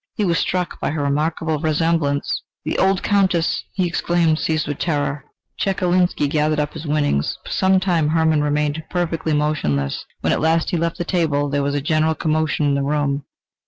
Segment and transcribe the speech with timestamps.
[0.15, 2.41] He was struck by her remarkable resemblance...
[2.65, 5.25] "The old Countess!" he exclaimed, seized with terror.
[5.59, 7.37] Chekalinsky gathered up his winnings.
[7.45, 10.03] For some time, Hermann remained perfectly motionless.
[10.21, 13.25] When at last he left the table, there was a general commotion in the room.